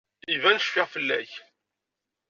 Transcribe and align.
Iban 0.33 0.57
cfiɣ 0.61 0.87
fell-ak. 0.93 1.31